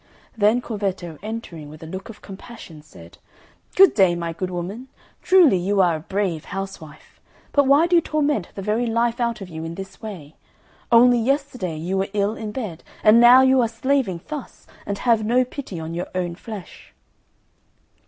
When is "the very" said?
8.55-8.87